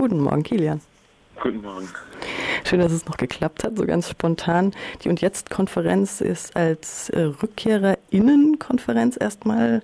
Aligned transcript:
Guten 0.00 0.20
Morgen, 0.20 0.42
Kilian. 0.42 0.80
Guten 1.42 1.60
Morgen. 1.60 1.86
Schön, 2.64 2.80
dass 2.80 2.90
es 2.90 3.04
noch 3.06 3.18
geklappt 3.18 3.64
hat, 3.64 3.76
so 3.76 3.84
ganz 3.84 4.08
spontan. 4.08 4.72
Die 5.04 5.10
Und 5.10 5.20
Jetzt-Konferenz 5.20 6.22
ist 6.22 6.56
als 6.56 7.10
äh, 7.10 7.24
RückkehrerInnen-Konferenz 7.24 9.18
erstmal 9.20 9.82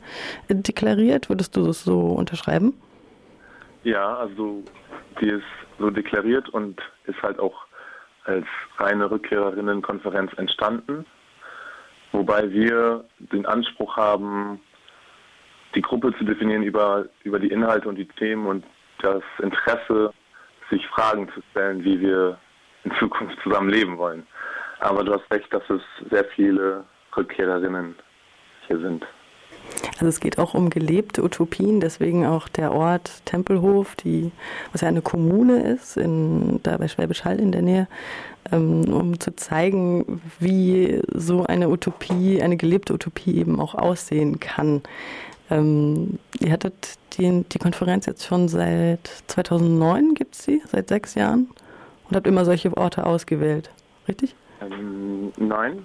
äh, 0.48 0.54
deklariert. 0.54 1.28
Würdest 1.28 1.54
du 1.54 1.66
das 1.66 1.84
so 1.84 2.00
unterschreiben? 2.12 2.72
Ja, 3.84 4.16
also 4.16 4.64
die 5.20 5.28
ist 5.28 5.44
so 5.78 5.90
deklariert 5.90 6.48
und 6.48 6.80
ist 7.04 7.22
halt 7.22 7.38
auch 7.38 7.66
als 8.24 8.46
reine 8.78 9.10
Rückkehrerinnenkonferenz 9.10 10.32
entstanden, 10.38 11.04
wobei 12.12 12.50
wir 12.50 13.04
den 13.18 13.44
Anspruch 13.44 13.98
haben, 13.98 14.62
die 15.74 15.82
Gruppe 15.82 16.14
zu 16.16 16.24
definieren 16.24 16.62
über, 16.62 17.04
über 17.22 17.38
die 17.38 17.48
Inhalte 17.48 17.86
und 17.86 17.96
die 17.96 18.08
Themen 18.08 18.46
und 18.46 18.64
das 19.02 19.22
Interesse, 19.42 20.12
sich 20.70 20.86
Fragen 20.88 21.28
zu 21.34 21.40
stellen, 21.50 21.84
wie 21.84 22.00
wir 22.00 22.38
in 22.84 22.92
Zukunft 22.98 23.36
zusammen 23.42 23.70
leben 23.70 23.98
wollen. 23.98 24.26
Aber 24.80 25.04
du 25.04 25.12
hast 25.12 25.30
recht, 25.30 25.52
dass 25.52 25.62
es 25.70 25.80
sehr 26.10 26.24
viele 26.24 26.84
Rückkehrerinnen 27.16 27.94
hier 28.66 28.78
sind. 28.78 29.06
Also 29.94 30.06
es 30.06 30.20
geht 30.20 30.38
auch 30.38 30.54
um 30.54 30.70
gelebte 30.70 31.24
Utopien, 31.24 31.80
deswegen 31.80 32.26
auch 32.26 32.48
der 32.48 32.72
Ort 32.72 33.24
Tempelhof, 33.24 33.96
die, 33.96 34.30
was 34.72 34.82
ja 34.82 34.88
eine 34.88 35.02
Kommune 35.02 35.72
ist, 35.72 35.96
in, 35.96 36.60
da 36.62 36.76
bei 36.76 36.88
Schwäbisch 36.88 37.24
Hall 37.24 37.40
in 37.40 37.52
der 37.52 37.62
Nähe, 37.62 37.88
ähm, 38.52 38.84
um 38.92 39.18
zu 39.18 39.34
zeigen, 39.34 40.20
wie 40.38 41.00
so 41.12 41.46
eine 41.46 41.68
Utopie, 41.68 42.42
eine 42.42 42.56
gelebte 42.56 42.92
Utopie 42.92 43.38
eben 43.38 43.58
auch 43.58 43.74
aussehen 43.74 44.38
kann. 44.38 44.82
Ähm, 45.50 46.18
ihr 46.40 46.52
hattet 46.52 46.98
die, 47.16 47.44
die 47.44 47.58
Konferenz 47.58 48.06
jetzt 48.06 48.26
schon 48.26 48.48
seit 48.48 49.06
2009, 49.28 50.14
gibt 50.14 50.34
es 50.34 50.44
sie, 50.44 50.62
seit 50.66 50.88
sechs 50.88 51.14
Jahren 51.14 51.48
und 52.08 52.16
habt 52.16 52.26
immer 52.26 52.44
solche 52.44 52.76
Orte 52.76 53.06
ausgewählt, 53.06 53.70
richtig? 54.08 54.34
Ähm, 54.60 55.32
nein, 55.36 55.82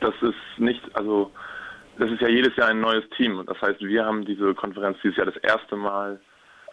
das 0.00 0.14
ist 0.22 0.58
nicht, 0.58 0.82
also 0.94 1.30
das 1.98 2.10
ist 2.10 2.20
ja 2.20 2.28
jedes 2.28 2.56
Jahr 2.56 2.68
ein 2.68 2.80
neues 2.80 3.04
Team. 3.16 3.42
Das 3.46 3.60
heißt, 3.60 3.80
wir 3.80 4.04
haben 4.04 4.24
diese 4.24 4.54
Konferenz 4.54 4.98
dieses 5.02 5.16
Jahr 5.16 5.26
das 5.26 5.36
erste 5.36 5.76
Mal 5.76 6.20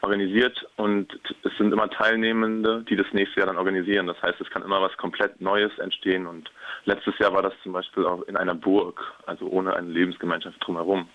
organisiert 0.02 0.66
und 0.78 1.08
es 1.44 1.52
sind 1.58 1.74
immer 1.74 1.90
Teilnehmende, 1.90 2.86
die 2.90 2.96
das 2.96 3.08
nächste 3.12 3.40
Jahr 3.40 3.48
dann 3.48 3.58
organisieren. 3.58 4.08
Das 4.08 4.22
heißt, 4.22 4.40
es 4.40 4.50
kann 4.50 4.64
immer 4.64 4.82
was 4.82 4.96
komplett 4.98 5.42
Neues 5.42 5.78
entstehen 5.80 6.26
und 6.26 6.50
letztes 6.86 7.18
Jahr 7.20 7.34
war 7.34 7.42
das 7.42 7.54
zum 7.64 7.74
Beispiel 7.74 8.06
auch 8.06 8.22
in 8.24 8.38
einer 8.38 8.56
Burg, 8.56 9.02
also 9.26 9.48
ohne 9.48 9.76
eine 9.76 9.90
Lebensgemeinschaft 9.90 10.56
drumherum. 10.66 11.10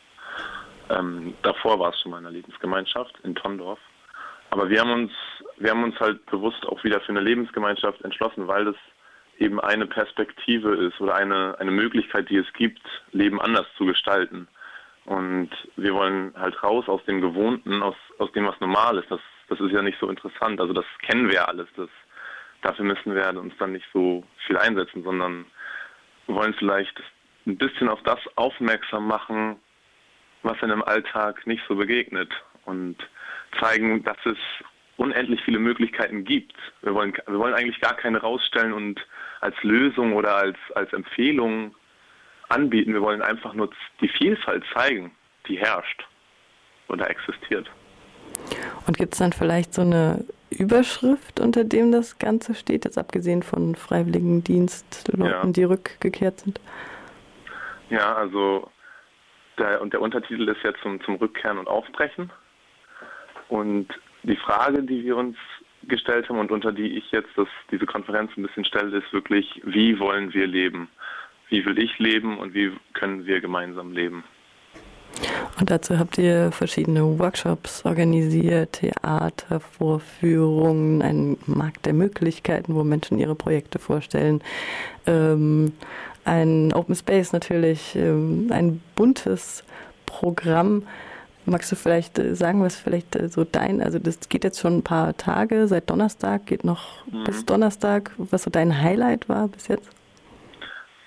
Ähm, 0.91 1.35
davor 1.43 1.79
war 1.79 1.91
es 1.91 2.01
schon 2.01 2.11
mal 2.11 2.19
eine 2.19 2.31
Lebensgemeinschaft 2.31 3.19
in 3.23 3.35
Tondorf. 3.35 3.79
Aber 4.51 4.69
wir 4.69 4.81
haben 4.81 4.93
uns, 4.93 5.13
wir 5.59 5.71
haben 5.71 5.85
uns 5.85 5.99
halt 5.99 6.25
bewusst 6.27 6.65
auch 6.67 6.83
wieder 6.85 7.01
für 7.01 7.11
eine 7.11 7.21
Lebensgemeinschaft 7.21 8.03
entschlossen, 8.03 8.47
weil 8.47 8.67
das 8.67 8.77
eben 9.39 9.61
eine 9.61 9.87
Perspektive 9.87 10.75
ist 10.75 11.01
oder 11.01 11.17
eine, 11.17 11.57
eine 11.59 11.71
Möglichkeit, 11.71 12.31
die 12.31 12.37
es 12.37 12.53
gibt, 12.53 12.83
Leben 13.13 13.41
anders 13.41 13.67
zu 13.77 13.85
gestalten. 13.85 14.47
Und 15.07 15.51
wir 15.77 15.93
wollen 15.95 16.33
halt 16.37 16.63
raus 16.63 16.89
aus 16.89 17.05
dem 17.05 17.21
Gewohnten, 17.21 17.83
aus, 17.83 17.97
aus 18.19 18.31
dem, 18.33 18.47
was 18.47 18.59
normal 18.61 18.99
ist. 18.99 19.11
Das, 19.11 19.21
das 19.49 19.61
ist 19.61 19.73
ja 19.73 19.83
nicht 19.83 19.99
so 20.01 20.09
interessant. 20.09 20.61
Also 20.61 20.73
das 20.73 20.87
kennen 21.03 21.31
wir 21.31 21.49
alles. 21.49 21.69
Das, 21.77 21.91
dafür 22.63 22.85
müssen 22.85 23.15
wir 23.15 23.29
uns 23.39 23.55
dann 23.59 23.73
nicht 23.73 23.87
so 23.93 24.25
viel 24.47 24.57
einsetzen, 24.57 25.03
sondern 25.03 25.47
wollen 26.27 26.55
vielleicht 26.55 26.99
ein 27.47 27.59
bisschen 27.59 27.89
auf 27.89 28.03
das 28.05 28.19
aufmerksam 28.37 29.07
machen, 29.07 29.57
was 30.45 30.61
in 30.63 30.71
im 30.71 30.83
Alltag 30.85 31.47
nicht 31.47 31.63
so 31.69 31.75
begegnet 31.75 32.31
und 32.65 32.97
zeigen, 33.59 34.05
dass 34.05 34.19
es 34.25 34.39
unendlich 34.97 35.41
viele 35.45 35.59
Möglichkeiten 35.59 36.25
gibt. 36.25 36.55
Wir 36.83 36.95
wollen, 36.95 37.13
wir 37.27 37.39
wollen 37.39 37.55
eigentlich 37.55 37.81
gar 37.81 37.97
keine 37.97 38.19
rausstellen 38.21 38.73
und 38.73 39.01
als 39.41 39.57
Lösung 39.63 40.15
oder 40.15 40.37
als, 40.37 40.57
als 40.75 40.93
Empfehlung 40.93 41.75
anbieten. 42.49 42.93
Wir 42.93 43.03
wollen 43.03 43.23
einfach 43.23 43.55
nur 43.55 43.71
die 44.01 44.09
Vielfalt 44.09 44.65
zeigen, 44.73 45.11
die 45.49 45.59
herrscht 45.59 46.07
oder 46.89 47.11
existiert. 47.11 47.69
Und 48.87 48.97
gibt 48.97 49.15
es 49.15 49.19
dann 49.19 49.33
vielleicht 49.33 49.75
so 49.75 49.83
eine 49.83 50.25
Überschrift, 50.51 51.41
unter 51.41 51.65
dem 51.65 51.91
das 51.91 52.19
Ganze 52.19 52.55
steht, 52.55 52.85
jetzt 52.85 52.99
abgesehen 52.99 53.43
von 53.43 53.75
Freiwilligendienstleuten, 53.75 55.27
ja. 55.27 55.45
die 55.47 55.65
rückgekehrt 55.65 56.41
sind? 56.41 56.61
Ja, 57.91 58.15
also 58.15 58.71
der, 59.59 59.81
und 59.81 59.93
der 59.93 60.01
Untertitel 60.01 60.49
ist 60.49 60.63
jetzt 60.63 60.81
zum, 60.83 61.03
zum 61.05 61.17
Rückkehren 61.17 61.59
und 61.59 61.69
Aufbrechen. 61.69 62.31
Und 63.49 63.89
die 64.23 64.37
Frage, 64.37 64.83
die 64.83 65.05
wir 65.05 65.17
uns 65.17 65.37
gestellt 65.89 66.29
haben 66.29 66.39
und 66.39 66.51
unter 66.51 66.73
die 66.73 66.97
ich 66.97 67.11
jetzt 67.13 67.31
das, 67.37 67.49
diese 67.71 67.87
Konferenz 67.87 68.31
ein 68.37 68.43
bisschen 68.43 68.65
stelle, 68.65 68.99
ist 68.99 69.13
wirklich, 69.13 69.61
wie 69.65 69.99
wollen 69.99 70.33
wir 70.33 70.47
leben? 70.47 70.89
Wie 71.51 71.65
will 71.67 71.79
ich 71.79 71.99
leben 71.99 72.39
und 72.39 72.55
wie 72.55 72.73
können 72.95 73.27
wir 73.27 73.41
gemeinsam 73.41 73.93
leben? 73.93 74.25
Und 75.61 75.71
dazu 75.71 75.99
habt 75.99 76.17
ihr 76.19 76.51
verschiedene 76.51 77.19
Workshops 77.19 77.85
organisiert, 77.85 78.81
Theatervorführungen, 78.81 81.03
einen 81.03 81.37
Markt 81.47 81.87
der 81.87 81.93
Möglichkeiten, 81.93 82.75
wo 82.75 82.83
Menschen 82.83 83.19
ihre 83.19 83.37
Projekte 83.37 83.79
vorstellen, 83.79 84.43
ähm, 85.07 85.73
ein 86.25 86.73
Open 86.73 86.95
Space 86.95 87.33
natürlich, 87.33 87.95
ähm, 87.97 88.49
ein 88.51 88.83
buntes 88.95 89.65
Programm. 90.07 90.87
Magst 91.47 91.71
du 91.71 91.77
vielleicht 91.77 92.19
äh, 92.19 92.35
sagen, 92.35 92.63
was 92.63 92.77
vielleicht 92.77 93.17
äh, 93.17 93.29
so 93.29 93.45
dein, 93.45 93.83
also 93.83 93.99
das 93.99 94.29
geht 94.29 94.45
jetzt 94.45 94.61
schon 94.61 94.79
ein 94.79 94.85
paar 94.85 95.17
Tage, 95.17 95.69
seit 95.69 95.91
Donnerstag, 95.91 96.47
geht 96.47 96.65
noch 96.65 97.07
mhm. 97.07 97.25
bis 97.25 97.45
Donnerstag, 97.45 98.13
was 98.17 98.45
so 98.45 98.51
dein 98.51 98.81
Highlight 98.81 99.29
war 99.29 99.49
bis 99.49 99.69
jetzt? 99.69 99.91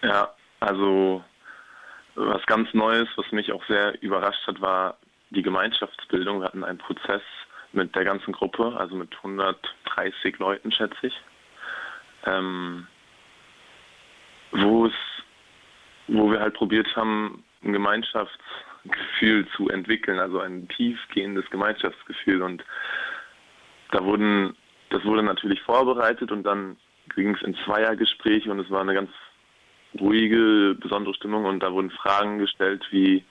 Ja, 0.03 0.29
also 0.59 1.23
was 2.16 2.45
ganz 2.45 2.73
Neues, 2.73 3.07
was 3.16 3.31
mich 3.31 3.51
auch 3.51 3.63
sehr 3.67 4.01
überrascht 4.01 4.45
hat, 4.47 4.61
war 4.61 4.97
die 5.29 5.41
Gemeinschaftsbildung. 5.41 6.39
Wir 6.39 6.47
hatten 6.47 6.63
einen 6.63 6.79
Prozess 6.79 7.22
mit 7.73 7.95
der 7.95 8.06
ganzen 8.06 8.31
Gruppe, 8.31 8.75
also 8.77 8.95
mit 8.95 9.16
130 9.17 10.39
Leuten, 10.39 10.72
schätze 10.72 11.07
ich, 11.07 11.22
ähm, 12.25 12.88
wo 14.51 14.85
es, 14.85 14.93
wo 16.07 16.31
wir 16.31 16.39
halt 16.39 16.53
probiert 16.53 16.95
haben, 16.95 17.43
ein 17.63 17.73
Gemeinschafts 17.73 18.37
Gefühl 18.89 19.47
zu 19.55 19.69
entwickeln, 19.69 20.19
also 20.19 20.39
ein 20.39 20.67
tiefgehendes 20.69 21.49
Gemeinschaftsgefühl. 21.49 22.41
Und 22.41 22.63
da 23.91 24.03
wurden, 24.03 24.55
das 24.89 25.03
wurde 25.03 25.23
natürlich 25.23 25.61
vorbereitet 25.61 26.31
und 26.31 26.43
dann 26.43 26.77
ging 27.15 27.35
es 27.35 27.41
in 27.41 27.55
Zweiergespräche 27.65 28.51
und 28.51 28.59
es 28.59 28.69
war 28.69 28.81
eine 28.81 28.93
ganz 28.93 29.09
ruhige, 29.99 30.75
besondere 30.79 31.13
Stimmung 31.15 31.45
und 31.45 31.61
da 31.61 31.71
wurden 31.71 31.91
Fragen 31.91 32.39
gestellt 32.39 32.85
wie, 32.91 33.23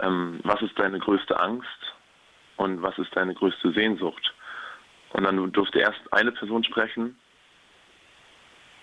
ähm, 0.00 0.40
was 0.42 0.62
ist 0.62 0.78
deine 0.78 0.98
größte 0.98 1.38
Angst 1.38 1.94
und 2.56 2.82
was 2.82 2.98
ist 2.98 3.14
deine 3.14 3.34
größte 3.34 3.72
Sehnsucht? 3.72 4.34
Und 5.12 5.24
dann 5.24 5.52
durfte 5.52 5.80
erst 5.80 6.00
eine 6.12 6.32
Person 6.32 6.64
sprechen, 6.64 7.16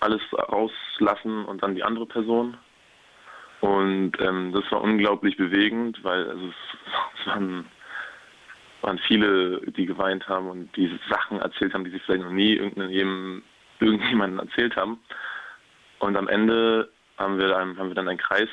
alles 0.07 0.21
rauslassen 0.31 1.45
und 1.45 1.61
dann 1.63 1.75
die 1.75 1.83
andere 1.83 2.05
Person. 2.05 2.57
Und 3.59 4.13
ähm, 4.21 4.53
das 4.53 4.63
war 4.71 4.81
unglaublich 4.81 5.35
bewegend, 5.35 6.01
weil 6.03 6.29
also 6.29 6.47
es, 6.47 6.55
es 7.19 7.27
waren, 7.27 7.65
waren, 8.81 8.99
viele, 8.99 9.61
die 9.71 9.85
geweint 9.85 10.27
haben 10.29 10.49
und 10.49 10.75
diese 10.75 10.97
Sachen 11.09 11.41
erzählt 11.41 11.73
haben, 11.73 11.83
die 11.83 11.91
sie 11.91 11.99
vielleicht 11.99 12.23
noch 12.23 12.31
nie 12.31 12.53
irgendjemandem, 12.53 13.43
irgendjemandem 13.79 14.39
erzählt 14.39 14.75
haben. 14.77 14.99
Und 15.99 16.15
am 16.15 16.27
Ende 16.27 16.89
haben 17.17 17.37
wir, 17.39 17.47
dann, 17.47 17.77
haben 17.77 17.89
wir 17.89 17.95
dann 17.95 18.07
einen 18.07 18.19
Kreis 18.19 18.49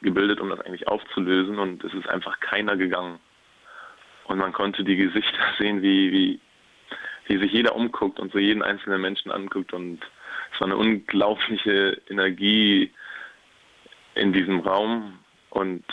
gebildet, 0.00 0.40
um 0.40 0.48
das 0.48 0.60
eigentlich 0.60 0.86
aufzulösen 0.86 1.58
und 1.58 1.82
es 1.84 1.92
ist 1.92 2.08
einfach 2.08 2.38
keiner 2.40 2.76
gegangen. 2.76 3.18
Und 4.24 4.38
man 4.38 4.52
konnte 4.52 4.84
die 4.84 4.96
Gesichter 4.96 5.42
sehen, 5.58 5.82
wie, 5.82 6.12
wie, 6.12 6.40
wie 7.28 7.38
sich 7.38 7.52
jeder 7.52 7.76
umguckt 7.76 8.18
und 8.18 8.32
so 8.32 8.38
jeden 8.38 8.62
einzelnen 8.62 9.00
Menschen 9.00 9.30
anguckt 9.30 9.72
und 9.72 10.00
es 10.52 10.60
war 10.60 10.68
eine 10.68 10.76
unglaubliche 10.76 12.00
Energie, 12.08 12.90
in 14.18 14.32
diesem 14.32 14.60
Raum 14.60 15.18
und 15.50 15.84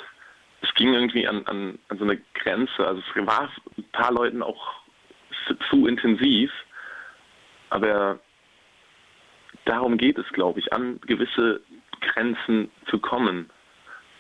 es 0.61 0.73
ging 0.73 0.93
irgendwie 0.93 1.27
an, 1.27 1.45
an, 1.45 1.79
an 1.87 1.97
so 1.97 2.03
eine 2.03 2.19
Grenze. 2.33 2.85
Also 2.85 3.01
es 3.01 3.27
war 3.27 3.49
ein 3.77 3.83
paar 3.91 4.11
Leuten 4.11 4.41
auch 4.41 4.73
zu 5.69 5.85
intensiv, 5.87 6.51
aber 7.69 8.19
darum 9.65 9.97
geht 9.97 10.17
es, 10.17 10.27
glaube 10.29 10.59
ich, 10.59 10.73
an 10.73 10.99
gewisse 11.01 11.61
Grenzen 12.01 12.71
zu 12.89 12.99
kommen 12.99 13.49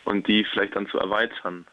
und 0.03 0.27
die 0.27 0.45
vielleicht 0.45 0.75
dann 0.75 0.87
zu 0.87 0.99
erweitern. 0.99 1.65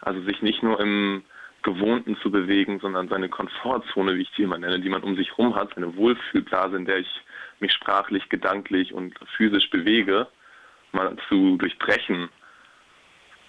Also 0.00 0.22
sich 0.22 0.42
nicht 0.42 0.62
nur 0.62 0.80
im 0.80 1.24
Gewohnten 1.64 2.16
zu 2.18 2.30
bewegen, 2.30 2.78
sondern 2.78 3.08
seine 3.08 3.28
Komfortzone, 3.28 4.14
wie 4.14 4.22
ich 4.22 4.30
die 4.36 4.42
immer 4.42 4.58
nenne, 4.58 4.78
die 4.80 4.88
man 4.88 5.02
um 5.02 5.16
sich 5.16 5.30
herum 5.30 5.56
hat, 5.56 5.76
eine 5.76 5.96
Wohlfühlblase, 5.96 6.76
in 6.76 6.84
der 6.84 6.98
ich 6.98 7.20
mich 7.58 7.72
sprachlich, 7.72 8.28
gedanklich 8.28 8.92
und 8.92 9.18
physisch 9.36 9.68
bewege, 9.70 10.28
mal 10.92 11.16
zu 11.28 11.56
durchbrechen. 11.56 12.28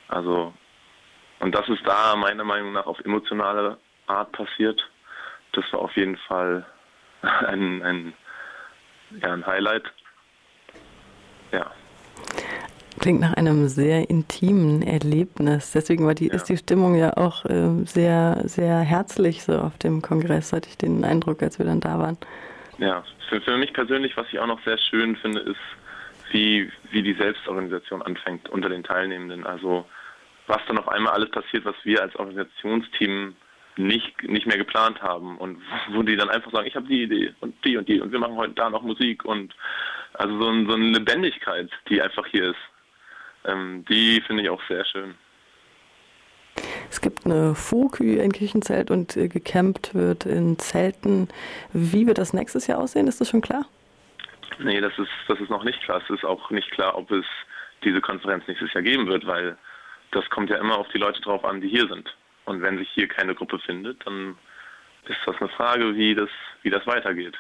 Also, 0.08 0.54
und 1.40 1.54
das 1.54 1.68
ist 1.70 1.86
da 1.86 2.16
meiner 2.16 2.46
Meinung 2.46 2.74
nach 2.74 2.86
auf 2.86 3.00
emotionale 3.02 3.78
Art 4.08 4.32
passiert, 4.32 4.82
das 5.52 5.66
war 5.72 5.82
auf 5.82 5.96
jeden 5.96 6.18
Fall 6.18 6.66
ein, 7.22 7.82
ein, 7.84 8.14
ja, 9.22 9.34
ein 9.34 9.46
Highlight. 9.46 9.92
Ja. 11.52 11.72
Klingt 13.06 13.22
nach 13.22 13.34
einem 13.34 13.68
sehr 13.68 14.10
intimen 14.10 14.82
Erlebnis. 14.82 15.74
Deswegen 15.74 16.08
war 16.08 16.16
die, 16.16 16.30
ja. 16.30 16.34
ist 16.34 16.46
die 16.46 16.58
Stimmung 16.58 16.96
ja 16.96 17.16
auch 17.16 17.46
äh, 17.46 17.86
sehr, 17.86 18.42
sehr 18.46 18.80
herzlich 18.80 19.44
so 19.44 19.60
auf 19.60 19.78
dem 19.78 20.02
Kongress, 20.02 20.52
hatte 20.52 20.70
ich 20.70 20.78
den 20.80 21.06
Eindruck, 21.06 21.44
als 21.44 21.60
wir 21.60 21.68
dann 21.68 21.80
da 21.80 22.00
waren. 22.00 22.18
Ja, 22.80 23.04
für, 23.30 23.40
für 23.42 23.58
mich 23.58 23.74
persönlich, 23.74 24.18
was 24.18 24.26
ich 24.32 24.40
auch 24.40 24.48
noch 24.48 24.60
sehr 24.66 24.80
schön 24.80 25.16
finde, 25.18 25.42
ist, 25.42 25.60
wie, 26.32 26.68
wie 26.90 27.04
die 27.04 27.14
Selbstorganisation 27.14 28.02
anfängt 28.02 28.50
unter 28.50 28.70
den 28.70 28.84
Teilnehmenden. 28.84 29.46
Also 29.46 29.86
was 30.48 30.62
dann 30.68 30.80
auf 30.80 30.88
einmal 30.88 31.14
alles 31.14 31.30
passiert, 31.30 31.64
was 31.64 31.76
wir 31.84 32.02
als 32.02 32.16
Organisationsteam 32.16 33.36
nicht, 33.78 34.24
nicht 34.24 34.48
mehr 34.48 34.58
geplant 34.58 35.00
haben 35.04 35.38
und 35.38 35.62
wo 35.92 36.02
die 36.02 36.16
dann 36.16 36.32
einfach 36.32 36.52
sagen, 36.52 36.66
ich 36.66 36.76
habe 36.76 36.88
die 36.88 37.04
Idee 37.04 37.36
und 37.42 37.54
die 37.66 37.78
und 37.78 37.88
die 37.88 38.02
und 38.02 38.12
wir 38.12 38.18
machen 38.18 38.36
heute 38.36 38.54
da 38.56 38.68
noch 38.68 38.82
Musik 38.82 39.24
und 39.26 39.54
also 40.14 40.42
so, 40.42 40.50
ein, 40.50 40.68
so 40.68 40.74
eine 40.74 40.86
Lebendigkeit, 40.86 41.70
die 41.88 42.02
einfach 42.02 42.26
hier 42.26 42.46
ist, 42.46 42.58
ähm, 43.48 43.86
die 43.90 44.22
finde 44.22 44.44
ich 44.44 44.50
auch 44.50 44.62
sehr 44.68 44.86
schön. 44.86 45.16
Es 46.90 47.02
gibt 47.02 47.26
eine 47.26 47.56
Fokü 47.56 48.18
in 48.18 48.32
Kirchenzelt 48.32 48.92
und 48.92 49.18
äh, 49.18 49.28
gecampt 49.28 49.94
wird 49.94 50.26
in 50.26 50.58
Zelten. 50.60 51.28
Wie 51.74 52.08
wird 52.08 52.18
das 52.18 52.34
nächstes 52.34 52.68
Jahr 52.68 52.80
aussehen? 52.80 53.08
Ist 53.08 53.20
das 53.20 53.30
schon 53.30 53.42
klar? 53.42 53.66
Nee, 54.60 54.80
das 54.80 54.98
ist, 54.98 55.10
das 55.28 55.40
ist 55.40 55.50
noch 55.50 55.64
nicht 55.64 55.82
klar. 55.82 56.02
Es 56.02 56.10
ist 56.10 56.24
auch 56.24 56.50
nicht 56.52 56.72
klar, 56.72 56.98
ob 56.98 57.12
es 57.12 57.26
diese 57.84 58.02
Konferenz 58.02 58.48
nächstes 58.48 58.72
Jahr 58.74 58.84
geben 58.84 59.08
wird, 59.08 59.28
weil 59.28 59.58
das 60.12 60.30
kommt 60.30 60.50
ja 60.50 60.58
immer 60.58 60.78
auf 60.78 60.88
die 60.90 60.98
Leute 60.98 61.22
drauf 61.22 61.44
an, 61.44 61.62
die 61.62 61.68
hier 61.68 61.88
sind. 61.88 62.16
Und 62.46 62.62
wenn 62.62 62.78
sich 62.78 62.90
hier 62.90 63.08
keine 63.08 63.36
Gruppe 63.36 63.60
findet, 63.60 64.06
dann 64.06 64.38
ist 65.08 65.20
das 65.26 65.36
eine 65.40 65.50
Frage, 65.50 65.96
wie 65.96 66.16
das, 66.16 66.30
wie 66.62 66.70
das 66.70 66.86
weitergeht. 66.88 67.36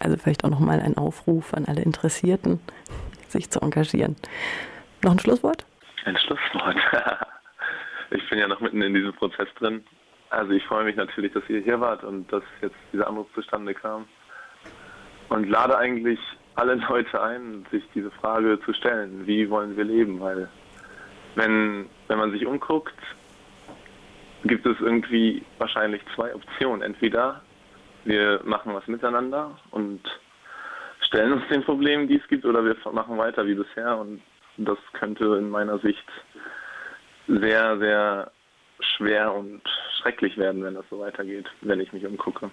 Also 0.00 0.16
vielleicht 0.16 0.44
auch 0.44 0.50
nochmal 0.50 0.80
ein 0.80 0.96
Aufruf 0.96 1.54
an 1.54 1.66
alle 1.66 1.82
Interessierten, 1.82 2.60
sich 3.28 3.50
zu 3.50 3.60
engagieren. 3.60 4.16
Noch 5.04 5.12
ein 5.12 5.18
Schlusswort? 5.18 5.64
Ein 6.04 6.16
Schlusswort. 6.16 6.76
ich 8.10 8.28
bin 8.28 8.38
ja 8.38 8.48
noch 8.48 8.60
mitten 8.60 8.82
in 8.82 8.94
diesem 8.94 9.12
Prozess 9.14 9.48
drin. 9.58 9.84
Also 10.30 10.52
ich 10.52 10.64
freue 10.64 10.84
mich 10.84 10.96
natürlich, 10.96 11.32
dass 11.32 11.42
ihr 11.48 11.60
hier 11.60 11.80
wart 11.80 12.04
und 12.04 12.32
dass 12.32 12.42
jetzt 12.60 12.76
dieser 12.92 13.06
Anruf 13.06 13.26
zustande 13.34 13.74
kam. 13.74 14.06
Und 15.28 15.48
lade 15.48 15.76
eigentlich 15.76 16.18
alle 16.54 16.74
Leute 16.74 17.20
ein, 17.22 17.66
sich 17.70 17.82
diese 17.94 18.10
Frage 18.10 18.60
zu 18.64 18.72
stellen, 18.72 19.26
wie 19.26 19.48
wollen 19.50 19.76
wir 19.76 19.84
leben? 19.84 20.20
Weil 20.20 20.48
wenn, 21.34 21.88
wenn 22.08 22.18
man 22.18 22.32
sich 22.32 22.46
umguckt, 22.46 22.94
gibt 24.44 24.66
es 24.66 24.78
irgendwie 24.80 25.44
wahrscheinlich 25.58 26.02
zwei 26.14 26.34
Optionen. 26.34 26.82
Entweder 26.82 27.42
wir 28.04 28.40
machen 28.44 28.74
was 28.74 28.86
miteinander 28.86 29.58
und 29.70 30.00
stellen 31.00 31.32
uns 31.32 31.48
den 31.48 31.62
Problemen, 31.64 32.08
die 32.08 32.16
es 32.16 32.28
gibt, 32.28 32.44
oder 32.44 32.64
wir 32.64 32.76
machen 32.92 33.18
weiter 33.18 33.46
wie 33.46 33.54
bisher. 33.54 33.96
Und 33.98 34.20
das 34.56 34.78
könnte 34.92 35.24
in 35.36 35.50
meiner 35.50 35.78
Sicht 35.78 36.04
sehr, 37.26 37.78
sehr 37.78 38.32
schwer 38.96 39.32
und 39.32 39.62
schrecklich 40.00 40.36
werden, 40.36 40.62
wenn 40.64 40.74
das 40.74 40.84
so 40.90 40.98
weitergeht, 40.98 41.48
wenn 41.60 41.80
ich 41.80 41.92
mich 41.92 42.04
umgucke. 42.04 42.50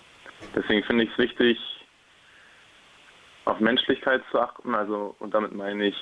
Deswegen 0.55 0.83
finde 0.83 1.03
ich 1.03 1.11
es 1.11 1.17
wichtig, 1.17 1.57
auf 3.45 3.59
Menschlichkeit 3.59 4.21
zu 4.31 4.39
achten, 4.39 4.75
also 4.75 5.15
und 5.19 5.33
damit 5.33 5.53
meine 5.53 5.87
ich 5.87 5.95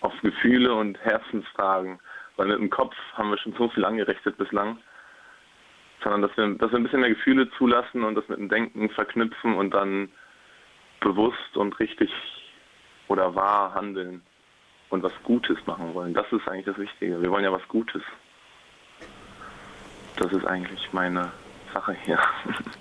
auf 0.00 0.12
Gefühle 0.22 0.74
und 0.74 0.98
Herzensfragen, 1.04 2.00
weil 2.36 2.48
mit 2.48 2.58
dem 2.58 2.70
Kopf 2.70 2.94
haben 3.14 3.30
wir 3.30 3.38
schon 3.38 3.54
so 3.54 3.68
viel 3.68 3.84
angerichtet 3.84 4.36
bislang, 4.38 4.78
sondern 6.02 6.22
dass 6.22 6.36
wir, 6.36 6.54
dass 6.54 6.72
wir 6.72 6.78
ein 6.78 6.82
bisschen 6.82 7.00
mehr 7.00 7.10
Gefühle 7.10 7.50
zulassen 7.52 8.02
und 8.02 8.14
das 8.14 8.26
mit 8.28 8.38
dem 8.38 8.48
Denken 8.48 8.88
verknüpfen 8.90 9.54
und 9.54 9.72
dann 9.72 10.10
bewusst 11.00 11.56
und 11.56 11.78
richtig 11.78 12.10
oder 13.08 13.34
wahr 13.34 13.74
handeln 13.74 14.22
und 14.92 15.02
was 15.02 15.12
Gutes 15.24 15.56
machen 15.66 15.94
wollen. 15.94 16.12
Das 16.12 16.30
ist 16.32 16.46
eigentlich 16.46 16.66
das 16.66 16.76
Wichtige. 16.76 17.20
Wir 17.22 17.30
wollen 17.30 17.44
ja 17.44 17.50
was 17.50 17.66
Gutes. 17.66 18.02
Das 20.16 20.30
ist 20.32 20.44
eigentlich 20.44 20.92
meine 20.92 21.32
Sache 21.72 21.96
hier. 22.04 22.18